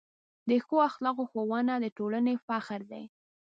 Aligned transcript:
د 0.49 0.51
ښو 0.65 0.75
اخلاقو 0.89 1.23
ښوونه 1.31 1.73
د 1.79 1.85
ټولنې 1.97 2.33
فخر 2.47 2.81
دی. 2.91 3.03